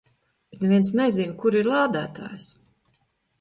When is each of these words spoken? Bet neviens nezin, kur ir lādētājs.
Bet 0.53 0.61
neviens 0.63 0.89
nezin, 0.99 1.35
kur 1.43 1.59
ir 1.61 1.69
lādētājs. 1.73 2.49